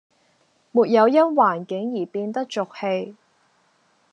[0.71, 3.15] 沒有因環境而變得俗氣